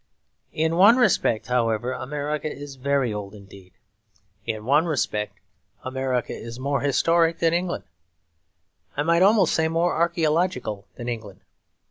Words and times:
In 0.55 0.77
one 0.77 0.97
respect, 0.97 1.45
however, 1.45 1.91
America 1.93 2.51
is 2.51 2.75
very 2.75 3.13
old 3.13 3.35
indeed. 3.35 3.71
In 4.47 4.65
one 4.65 4.87
respect 4.87 5.37
America 5.83 6.33
is 6.33 6.59
more 6.59 6.81
historic 6.81 7.37
than 7.37 7.53
England; 7.53 7.83
I 8.97 9.03
might 9.03 9.21
almost 9.21 9.53
say 9.53 9.67
more 9.67 9.93
archaeological 9.93 10.87
than 10.95 11.07
England. 11.07 11.41